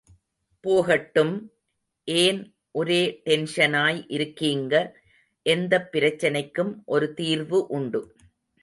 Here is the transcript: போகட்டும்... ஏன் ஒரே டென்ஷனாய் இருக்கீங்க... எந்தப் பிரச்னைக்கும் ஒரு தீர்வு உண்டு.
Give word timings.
போகட்டும்... 0.61 1.51
ஏன் 2.07 2.55
ஒரே 2.71 3.21
டென்ஷனாய் 3.25 4.03
இருக்கீங்க... 4.07 4.99
எந்தப் 5.45 5.89
பிரச்னைக்கும் 5.91 6.73
ஒரு 6.85 7.13
தீர்வு 7.13 7.67
உண்டு. 7.67 8.15